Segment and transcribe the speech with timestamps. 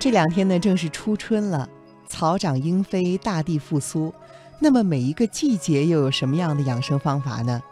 [0.00, 1.68] 这两天呢，正是初春了，
[2.06, 4.10] 草长莺飞，大地复苏。
[4.58, 7.62] 那么每一个季节又有什么样的养生方法呢？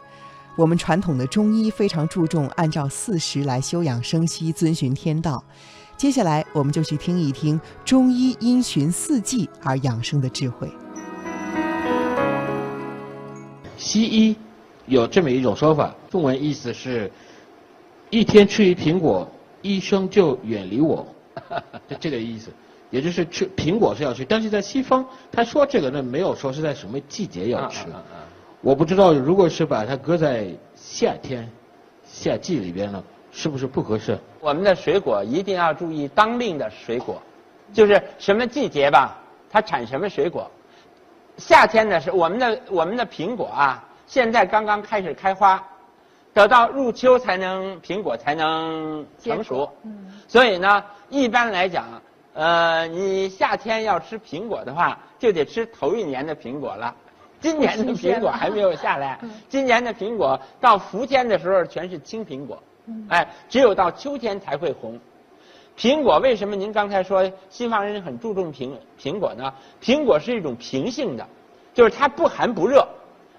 [0.55, 5.43] 我们传统的中医非常注重按照四时来休养生息，遵循天道。
[5.97, 10.71] 接下来，我们就去听一听中医因循四季而养生的智慧。
[13.75, 14.35] 西医
[14.85, 17.11] 有这么一种说法，中文意思是：
[18.11, 19.27] 一天吃一苹果，
[19.63, 21.07] 医生就远离我。
[21.87, 22.51] 就这个意思，
[22.89, 27.85] 也就是吃苹果是要吃，但是在西方他说这个呢，没有说是在什么季节要吃。
[28.61, 31.49] 我不知道，如果是把它搁在夏天、
[32.03, 34.17] 夏季里边呢，是不是不合适？
[34.41, 37.21] 我们的水果一定要注意当令的水果，
[37.71, 39.17] 就是什么季节吧，
[39.49, 40.49] 它产什么水果。
[41.37, 45.65] 夏天的是我们的我们的苹果啊，现在刚刚开始开花，
[46.33, 49.69] 等到入秋才能苹果才能成熟。
[49.83, 50.11] 嗯。
[50.27, 51.85] 所以呢，一般来讲，
[52.33, 56.93] 呃，你夏天要吃苹果的话，就得吃头一年的苹果了。
[57.41, 62.61] 今年的苹果还没有下来，今年的苹果到伏天的时候全是青苹果，
[63.07, 64.99] 哎，只有到秋天才会红。
[65.77, 69.53] 苹果为什么您刚才说西方人很注重苹苹果呢？
[69.81, 71.25] 苹果是一种平性的，
[71.73, 72.85] 就是它不寒不热，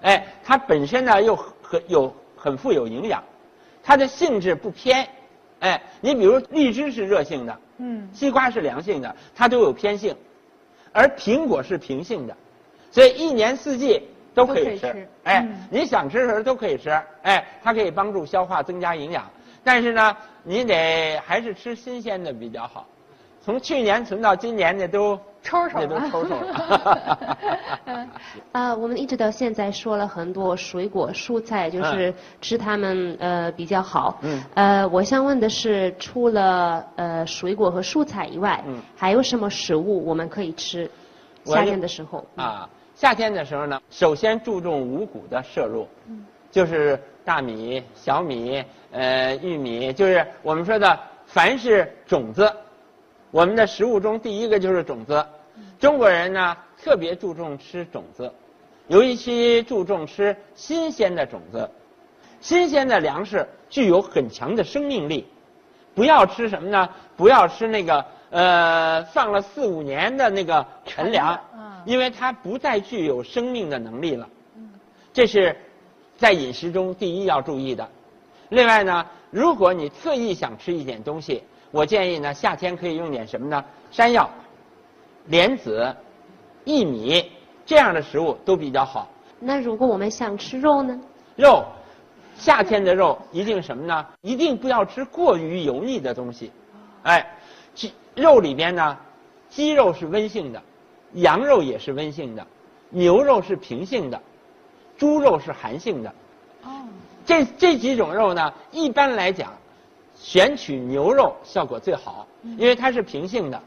[0.01, 2.11] 哎，它本身呢又很有
[2.41, 3.23] 很富有营养，
[3.83, 5.07] 它的性质不偏，
[5.59, 10.15] 哎，你比如荔枝是热性的，嗯，西瓜是凉性的，它都有偏性，
[10.91, 12.35] 而苹果是平性的。
[12.89, 16.89] 所以一年四季都可以吃，哎，你想吃的时候都可以吃，
[17.21, 19.29] 哎，它可以帮助消化，增加营养。
[19.63, 22.87] 但是呢，你得还是吃新鲜的比较好。
[23.39, 28.07] 从去年存到今年的都抽抽了，都抽抽了。
[28.51, 34.19] 啊，我们一直到现在说了很多水果、蔬菜，就是吃它们呃比较好。
[34.21, 34.43] 嗯。
[34.53, 40.89] 呃，我想问的是，除了呃水果和蔬菜以外，嗯，还有什么食物我们可以吃？
[41.43, 42.69] 夏天的时候啊。
[42.93, 45.87] 夏天的时候呢，首先注重五谷的摄入，
[46.51, 52.47] 就是大米、小米、呃玉米，就是我们说的凡是种子，
[53.31, 55.25] 我们的食物中第一个就是种子。
[55.81, 58.31] 中国人呢特别注重吃种子，
[58.87, 61.69] 尤其注重吃新鲜的种子。
[62.39, 65.27] 新鲜的粮食具有很强的生命力，
[65.95, 66.87] 不要吃什么呢？
[67.17, 71.37] 不要吃那个呃放了四五年的那个陈粮。
[71.83, 74.29] 因为它不再具有生命的能力了，
[75.11, 75.57] 这是
[76.15, 77.89] 在饮食中第一要注意的。
[78.49, 83.65] 另外呢，如果你特意想吃一点东西，我建议呢，夏天可以用点什么呢？
[83.91, 84.29] 山药、
[85.27, 85.95] 莲子、
[86.65, 87.31] 薏米
[87.65, 89.07] 这样的食物都比较好。
[89.39, 90.99] 那如果我们想吃肉呢？
[91.35, 91.63] 肉，
[92.35, 94.05] 夏天的肉一定什么呢？
[94.21, 96.51] 一定不要吃过于油腻的东西。
[97.03, 97.25] 哎，
[97.73, 98.97] 鸡肉里边呢，
[99.49, 100.61] 鸡肉是温性的。
[101.13, 102.47] 羊肉也是温性的，
[102.89, 104.21] 牛肉是平性的，
[104.97, 106.13] 猪肉是寒性的。
[106.63, 106.69] 哦，
[107.25, 109.51] 这这几种肉呢，一般来讲，
[110.15, 112.25] 选取牛肉效果最好，
[112.57, 113.61] 因为它是平性的。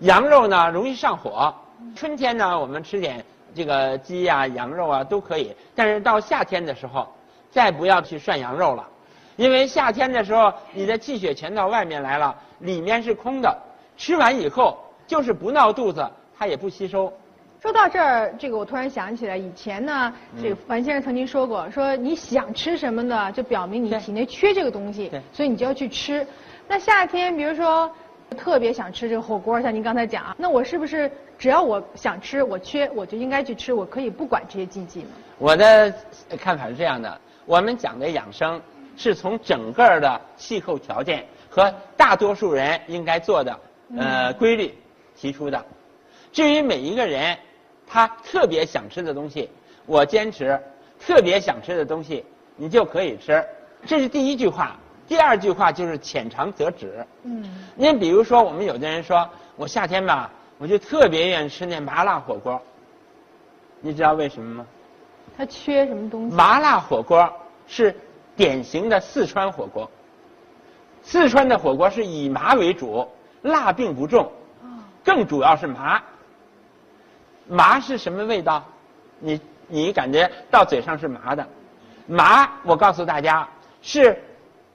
[0.00, 1.54] 羊肉呢容易上火，
[1.94, 7.08] 春天呢我们吃点这个鸡呀、羊肉啊都可以，但是到夏天的时候，
[7.50, 8.86] 再不要去涮羊肉了，
[9.36, 13.56] 因为夏天的时候你的气血全到外面来了，里面是空的，
[13.96, 16.08] 吃完以后就是不闹肚子。
[16.40, 17.12] 它也不吸收。
[17.60, 26.24] 说到这儿，这个我突然想起来，以前呢，这个樊先生曾经说过，说你想吃什么呢，就表明你体内缺这个东西，所以你就要去吃。
[26.68, 27.90] 那夏天，比如说
[28.36, 35.08] 特别想吃这个火锅，像您刚才讲啊，那我是不是只要我想吃，我缺，我就应该去吃，我可以不管这些禁忌呢？
[35.38, 35.92] 我的
[36.38, 38.60] 看法是这样的，我们讲的养生
[38.96, 43.60] 是从整个的气候条件和大多数人应该做的
[43.96, 44.74] 呃规律
[45.16, 45.64] 提出的。
[46.32, 47.36] 至于每一个人，
[47.86, 49.48] 他特别想吃的东西，
[49.86, 50.60] 我坚持，
[51.00, 52.24] 特别想吃的东西，
[52.56, 53.44] 你就可以吃。
[53.86, 54.76] 这是第一句话。
[55.08, 57.04] 第二句话就是浅尝辄止。
[57.24, 57.42] 嗯。
[57.74, 62.60] 您比如说，我们有的人说，我夏天吧，我就特别愿意吃那麻辣火锅。
[63.80, 64.66] 你知道为什么吗？
[65.36, 66.36] 它缺什么东西？
[66.36, 67.32] 麻辣火锅
[67.66, 67.96] 是
[68.36, 69.90] 典型的四川火锅。
[71.02, 73.08] 四川的火锅是以麻为主，
[73.42, 74.30] 辣并不重，
[75.02, 76.02] 更主要是麻。
[77.46, 78.62] 麻是什么味道？
[79.20, 81.46] 你你感觉到嘴上是麻的，
[82.06, 83.48] 麻我告诉大家
[83.80, 84.20] 是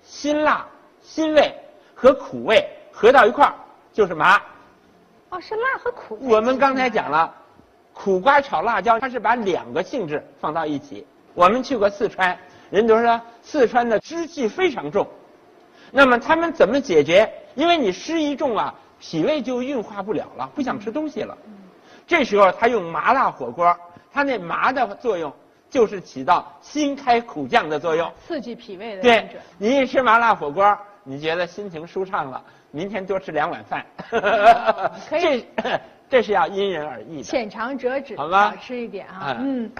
[0.04, 0.66] 辛辣、
[1.02, 1.56] 辛味
[1.96, 3.56] 和苦味合到一块儿
[3.92, 4.40] 就是麻。
[5.30, 6.18] 哦，是辣和苦。
[6.22, 7.34] 我们刚才讲了，
[7.94, 11.08] 苦瓜炒辣椒，它是把两个性质放到一起。
[11.34, 12.38] 我们去过四川，
[12.70, 15.08] 人都说四川的湿气非常重，
[15.92, 17.32] 那么他们怎么解决？
[17.56, 21.36] 因为你湿一重啊，脾胃就运化不了了，不想吃东西了。
[22.06, 23.76] 这时候他用麻辣火锅，
[24.12, 25.34] 他那麻的作用
[25.74, 29.02] 就是起到辛开苦降的作用，刺激脾胃的。
[29.02, 29.28] 对，
[29.58, 32.40] 你一吃麻辣火锅，你觉得心情舒畅了，
[32.70, 33.84] 明天多吃两碗饭。
[35.10, 35.48] 可以。
[36.10, 38.52] 这是要因人而异的，浅尝辄止，好吧？
[38.52, 39.36] 少吃一点啊。
[39.40, 39.72] 嗯，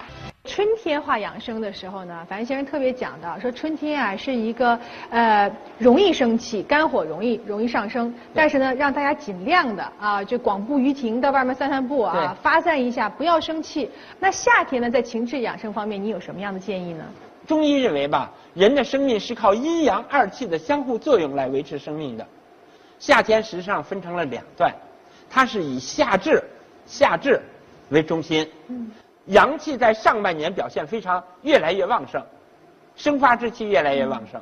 [0.46, 13.90] 春天画养生的时候呢，樊先生特别讲到说，春天啊是一个呃容易生气，肝火容易容易上升，但是呢，让大家尽量的啊，就广步于庭，到外面散散步啊，发散一下，不要生气。
[14.20, 17.04] 那夏天呢，在情志养生方面，你有什么样的建议呢？
[17.46, 22.26] 中医认为吧，人的生命是靠阴阳二气的相互作用来维持生命的。
[22.98, 24.70] 夏天实际上分成了两段。
[25.30, 26.42] 它是以夏至、
[26.86, 27.40] 夏至
[27.88, 28.46] 为中心，
[29.26, 32.22] 阳气在上半年表现非常越来越旺盛，
[32.94, 34.40] 生发之气越来越旺盛。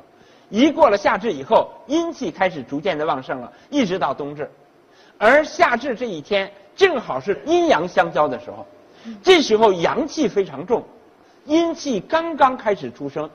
[0.49, 4.49] 一过了夏至以后，阴气开始逐渐的旺盛了，一直到冬至。
[5.17, 8.65] 而夏至这一天正好是阴阳相交的时候，
[9.23, 10.83] 这时候阳气非常重，
[11.45, 13.29] 阴气刚刚开始出生。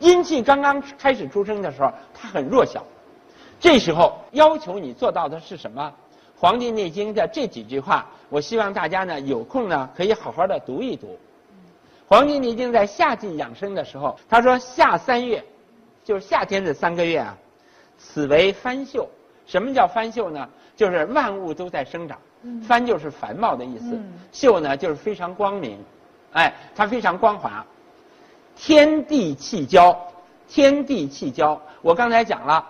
[0.00, 2.84] 阴气刚刚开始出生的时候，它很弱小。
[3.58, 5.92] 这时候要求你做到的是什么？
[6.40, 11.08] 《黄帝内经》的这几句话，我希望大家呢有空呢可以好好的读一读。
[12.08, 15.44] 《黄帝内经》在夏季养生的时候，他说夏三月，
[16.02, 17.36] 就是夏天的三个月啊，
[17.98, 19.06] 此为翻秀。
[19.44, 20.48] 什么叫翻秀呢？
[20.74, 22.18] 就是万物都在生长，
[22.66, 24.00] 翻就是繁茂的意思，
[24.32, 25.78] 秀呢就是非常光明，
[26.32, 27.62] 哎，它非常光滑。
[28.56, 29.94] 天地气交，
[30.48, 32.66] 天地气交，我刚才讲了，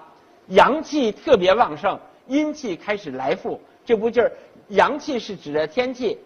[0.48, 1.96] 阳气特别旺盛。
[2.30, 4.32] 阴气开始来复，这不就是
[4.68, 6.16] 阳气是指的天气，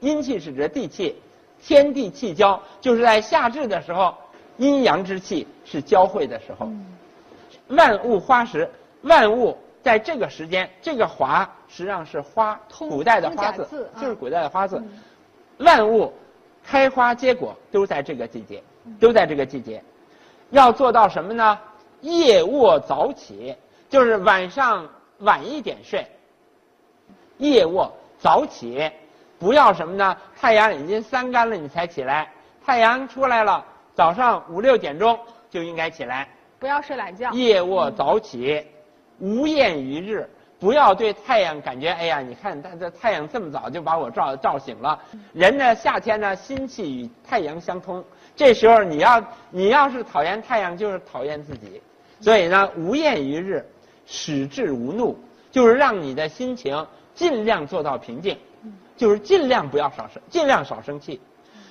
[0.00, 1.14] 阴气是指的地气，
[1.62, 4.14] 天地气交，就是在夏至的时候，
[4.56, 6.66] 阴阳之气是交汇的时候。
[7.68, 8.66] 万物花时，
[9.02, 13.68] 万物在这个时间，这个华实际上是花，古代的花字，
[14.00, 14.82] 就是古代的花字。
[15.58, 16.10] 万物
[16.64, 18.62] 开花结果都在这个季节，
[18.98, 19.82] 都在这个季节。
[20.48, 21.58] 要做到什么呢？
[22.00, 23.54] 夜卧早起，
[23.90, 24.88] 就是晚上。
[25.20, 26.06] 晚一点睡，
[27.38, 28.90] 夜卧早起，
[29.38, 30.16] 不要什么呢？
[30.38, 32.30] 太阳已经三竿了，你才起来。
[32.64, 33.64] 太阳出来了，
[33.94, 35.18] 早上五六点钟
[35.48, 36.28] 就应该起来。
[36.58, 37.30] 不要睡懒觉。
[37.32, 38.66] 夜卧早起，
[39.18, 40.28] 无厌于日。
[40.58, 45.00] 不要对太阳感觉，哎呀，你看，它这太阳这么早就把我照照醒了。
[45.32, 48.04] 人呢，夏天呢，心气与太阳相通。
[48.36, 51.80] 这时候你要你要是讨厌太阳，就是讨厌自己。
[52.20, 53.66] 所以呢，无厌于日。
[54.12, 55.16] 使志无怒，
[55.52, 56.84] 就是让你的心情
[57.14, 58.36] 尽量做到平静，
[58.96, 61.20] 就是尽量不要少生，尽量少生气。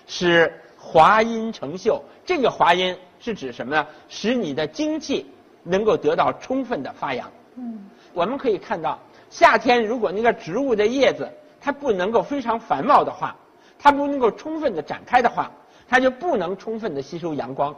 [0.07, 3.85] 使华阴成秀，这个华阴是指什么呢？
[4.07, 5.29] 使你的精气
[5.63, 7.29] 能够得到充分的发扬。
[7.57, 7.77] 嗯，
[8.13, 8.97] 我们可以看到，
[9.29, 13.35] 夏天如果那个植物的叶子它不能够非常繁茂的话，
[13.77, 15.51] 它不能够充分的展开的话，
[15.89, 17.75] 它就不能充分的吸收阳光。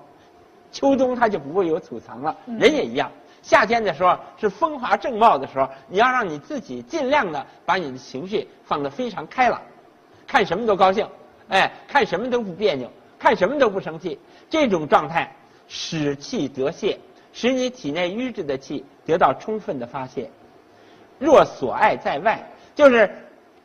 [0.72, 3.12] 秋冬它就不会有储藏了，人也一样。
[3.42, 9.60] 夏天的时候是风华正茂的时候，你要让你自己尽量的把你的情绪放得非常开朗，
[10.28, 11.08] 看什么都高兴，
[11.50, 14.20] 哎，看什么都不别扭，看什么都不生气。
[14.50, 15.34] 这种状态
[15.68, 17.00] 使气得泄，
[17.34, 20.30] 使你体内瘀滞的气得到充分的发泄。
[21.18, 22.44] 若所爱在外，
[22.76, 23.10] 就是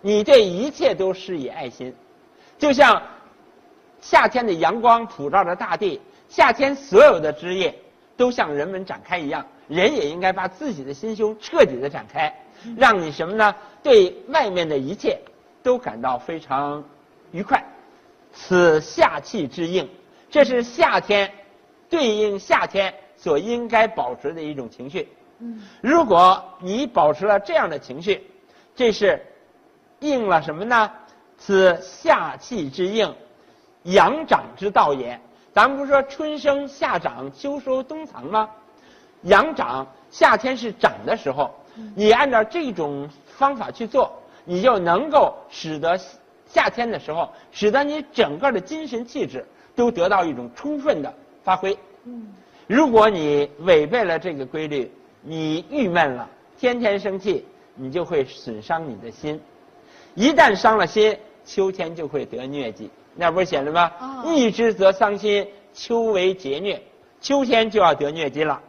[0.01, 1.95] 你对一切都施以爱心，
[2.59, 3.03] 就像
[4.01, 7.75] 夏天的阳光普照着大地，夏天所有的枝叶
[8.17, 9.45] 都向人们展开一样。
[9.69, 12.33] 人也应该把自己的心胸彻底的展开，
[12.77, 13.55] 让你什么呢？
[13.83, 15.19] 对外面的一切
[15.63, 16.83] 都感到非常
[17.33, 17.65] 愉快。
[18.33, 19.89] 此夏气之应，
[20.31, 21.31] 这是夏天
[21.89, 25.09] 对应夏天所应该保持的一种情绪。
[25.81, 28.31] 如果你保持了这样的情绪，
[28.75, 29.21] 这是
[30.01, 30.91] 应了什么呢？
[31.39, 33.15] 此夏气之应，
[33.83, 35.19] 阳长之道也。
[35.53, 38.49] 咱们不是说春生夏长秋收冬藏吗？
[39.23, 41.55] 阳长，夏天是长的时候，
[41.95, 44.13] 你按照这种方法去做，
[44.45, 45.99] 你就能够使得
[46.47, 49.45] 夏天的时候，使得你整个的精神气质
[49.75, 51.77] 都得到一种充分的发挥。
[52.67, 54.91] 如果你违背了这个规律，
[55.23, 57.45] 你郁闷了，天天生气，
[57.75, 59.41] 你就会损伤你的心。
[60.15, 62.91] 一旦伤了心，秋天就会得疟疾。
[63.15, 63.91] 那不是写了吗？
[64.25, 66.79] 逆之则伤心，秋为节疟，
[67.21, 68.61] 秋天就要得疟疾了。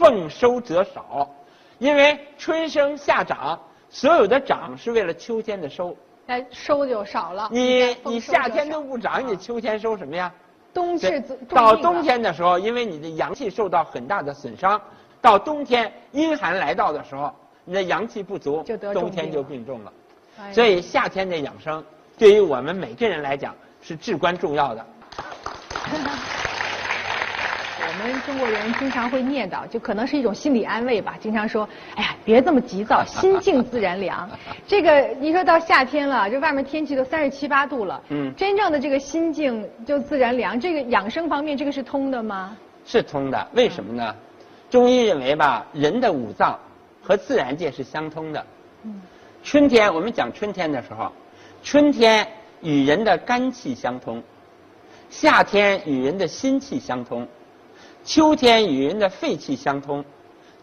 [0.00, 1.28] 奉收则少，
[1.76, 5.94] 因为春生夏长，所有的长是为了秋天的收。
[6.28, 7.46] 哎，收就少了。
[7.52, 10.32] 你你夏天都不长，你秋天收什么呀？
[10.72, 14.80] 冬至到冬天的时候，因为你的阳气受到很大的损伤，
[15.20, 17.30] 到冬天阴寒来到的时候，
[17.66, 19.92] 你的阳气不足，就得冬天就病重了。
[20.38, 21.84] 哎所以夏天的养生
[22.16, 24.86] 对于我们每个人来讲是至关重要的。
[28.02, 31.16] 我们中国人经常会念叨，就可能是一种心理安慰吧。
[31.20, 34.26] 经常说，哎呀，别这么急躁，心静自然凉。
[34.66, 40.58] 这个你说到夏天了，这外面天气都三十七八度了，嗯真正的这个心静就自然凉。
[40.58, 42.56] 这个养生方面，这个是通的吗？
[42.86, 44.14] 是通的，为什么呢？
[44.70, 46.58] 中医认为吧，人的五脏
[47.02, 48.46] 和自然界是相通的。
[48.84, 48.98] 嗯
[49.44, 51.12] 春天，我们讲春天的时候，
[51.62, 52.26] 春天
[52.62, 54.22] 与人的肝气相通，
[55.10, 57.28] 夏天与人的心气相通，
[58.04, 60.04] 秋天与人的肺气相通，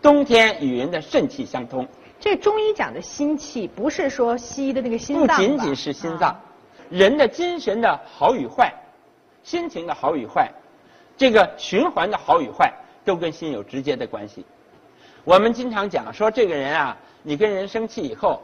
[0.02, 1.88] 冬天与人的肾气相通。
[2.20, 6.42] 这中医讲的心气，不是说西医的那个心不脏不，仅仅是心脏啊，
[6.90, 8.74] 人的精神的好与坏，
[9.44, 10.52] 心情的好与坏，
[11.16, 12.74] 这个循环的好与坏，
[13.06, 14.44] 都跟心有直接的关系。
[15.24, 18.42] 我们经常讲说，这个人啊，你跟人生气以后，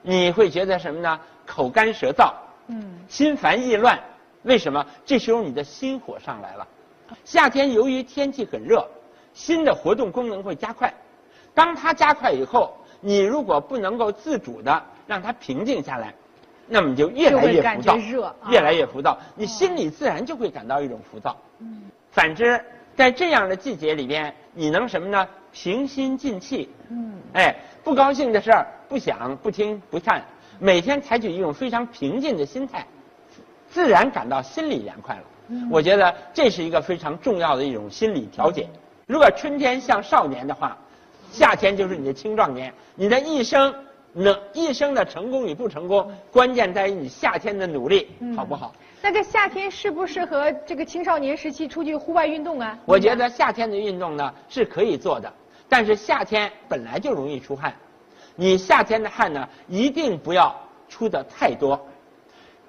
[0.00, 1.20] 你会觉得什么呢？
[1.44, 2.32] 口干舌燥，
[2.68, 4.00] 嗯，心烦意乱。
[4.44, 4.84] 为什么？
[5.04, 6.66] 这时候你的心火上来了。
[7.24, 8.86] 夏天由于天气很热，
[9.32, 10.92] 心的活动功能会加快。
[11.54, 16.14] 当它加快以后，你如果不能够自主的让它平静下来，
[16.66, 21.36] 那么你就越来越浮躁热啊，越来越浮躁，你心里自然就会感到一种浮躁。
[21.58, 22.62] 嗯反之，
[22.94, 25.26] 在这样的季节里边，你能什么呢？
[25.50, 26.70] 平心静气。
[26.90, 30.22] 嗯，哎，不高兴的事儿不想、不听、不看，
[30.58, 32.86] 每天采取一种非常平静的心态，
[33.68, 35.22] 自然感到心里凉快了。
[35.48, 38.68] 嗯我觉得这是一个非常重要的一种心理调节。
[39.06, 40.76] 如果春天像少年的话，
[41.30, 43.74] 夏天就是你的青壮年，你的一生
[44.12, 48.72] 能一生的成功与不成功，关键在于你夏天的努力嗯好不好？
[49.02, 52.78] 那这夏天适不适合这个青少年时期出去户外运动啊？
[52.84, 55.32] 我觉得夏天的运动呢是可以做的，
[55.68, 57.74] 但是夏天本来就容易出汗，
[58.36, 60.54] 你夏天的汗呢一定不要
[60.88, 61.80] 出的太多。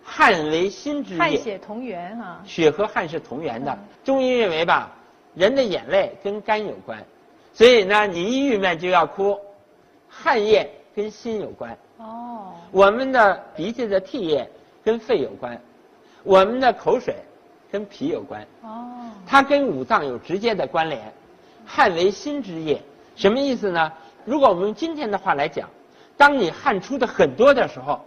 [0.04, 3.80] 汗为心之液，汗血同源哈、血和汗是同源的嗯。
[4.04, 4.92] 中医认为吧，
[5.34, 7.04] 人的眼泪跟肝有关，
[7.54, 9.40] 所以呢，你一郁闷就要哭，
[10.10, 11.76] 汗液跟心有关。
[11.98, 14.50] 哦，我们的鼻涕的涕液
[14.84, 15.60] 跟肺有关，
[16.24, 17.16] 我们的口水
[17.72, 18.46] 跟脾有关。
[18.62, 21.02] 哦，它跟五脏有直接的关联。
[21.66, 22.82] 汗为心之液，
[23.16, 23.92] 什么意思呢？
[24.26, 25.70] 如果我们用今天的话来讲，
[26.18, 28.04] 当你汗出的很多的时候，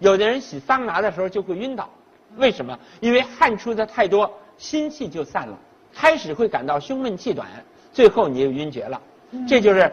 [0.00, 1.88] 有的人洗桑拿的时候就会晕倒，
[2.36, 2.76] 为什么？
[3.00, 5.56] 因为汗出的太多，心气就散了，
[5.94, 7.46] 开始会感到胸闷气短，
[7.92, 9.00] 最后你就晕厥了。
[9.48, 9.92] 这就是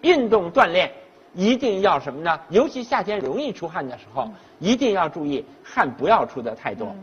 [0.00, 0.90] 运动锻炼
[1.34, 2.40] 一定要什么呢？
[2.48, 6.92] 尤其夏天容易出汗的时候，一定要注意汗不要出的太多。